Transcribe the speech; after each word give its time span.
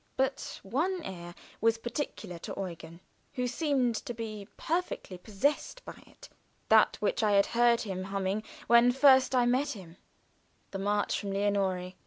But 0.17 0.59
one 0.63 1.03
air 1.03 1.35
was 1.61 1.77
particular 1.77 2.39
to 2.39 2.55
Eugen, 2.57 3.01
who 3.33 3.45
seemed 3.45 3.93
to 3.97 4.15
be 4.15 4.47
perfectly 4.57 5.19
possessed 5.19 5.85
by 5.85 6.01
it 6.07 6.27
that 6.69 6.97
which 7.01 7.21
I 7.21 7.33
had 7.33 7.45
heard 7.45 7.81
him 7.81 8.05
humming 8.05 8.41
when 8.65 8.89
I 8.89 8.93
first 8.95 9.33
met 9.35 9.73
him 9.73 9.97
the 10.71 10.79
March 10.79 11.19
from 11.19 11.33
"Lenore." 11.33 11.93